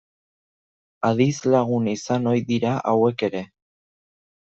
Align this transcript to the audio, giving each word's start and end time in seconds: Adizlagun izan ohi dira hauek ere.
Adizlagun 1.09 1.91
izan 1.93 2.29
ohi 2.35 2.45
dira 2.51 2.75
hauek 2.83 3.31
ere. 3.33 3.47